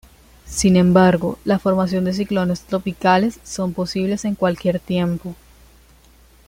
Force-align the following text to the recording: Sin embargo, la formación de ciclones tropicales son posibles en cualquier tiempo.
Sin 0.47 0.77
embargo, 0.77 1.37
la 1.45 1.59
formación 1.59 2.05
de 2.05 2.13
ciclones 2.13 2.61
tropicales 2.61 3.39
son 3.43 3.71
posibles 3.75 4.25
en 4.25 4.33
cualquier 4.33 4.79
tiempo. 4.79 5.35